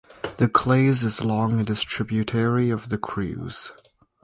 [0.37, 3.71] The Claise is long and is a tributary of the Creuse.